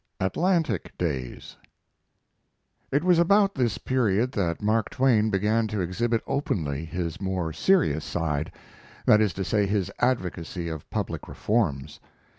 [0.19, 1.57] "ATLANTIC" DAYS
[2.91, 8.03] It was about this period that Mark Twain began to exhibit openly his more serious
[8.03, 8.51] side;
[9.05, 11.99] that is to say his advocacy of public reforms.